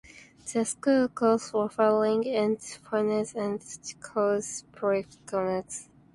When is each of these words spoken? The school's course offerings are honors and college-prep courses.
The 0.51 0.65
school's 0.65 1.11
course 1.13 1.53
offerings 1.53 2.25
are 2.25 2.97
honors 2.97 3.35
and 3.35 3.61
college-prep 4.01 5.05
courses. 5.27 5.89